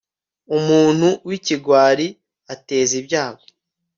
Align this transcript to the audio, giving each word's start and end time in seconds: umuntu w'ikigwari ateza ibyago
umuntu 0.57 1.07
w'ikigwari 1.27 2.07
ateza 2.53 2.93
ibyago 3.01 3.45